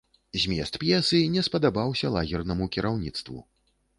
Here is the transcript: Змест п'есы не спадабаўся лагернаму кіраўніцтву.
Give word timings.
Змест 0.43 0.79
п'есы 0.83 1.19
не 1.33 1.43
спадабаўся 1.49 2.11
лагернаму 2.15 2.69
кіраўніцтву. 2.77 3.37